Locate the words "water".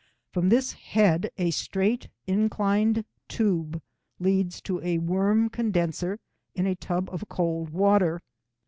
7.69-8.19